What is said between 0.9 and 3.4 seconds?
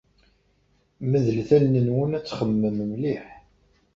Medlet allen-nwen ad txemmmem mliḥ.